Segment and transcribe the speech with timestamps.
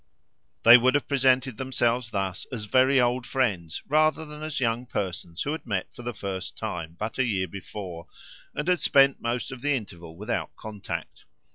[0.63, 5.43] They would have presented themselves thus as very old friends rather than as young persons
[5.43, 8.07] who had met for the first time but a year before
[8.55, 11.25] and had spent most of the interval without contact.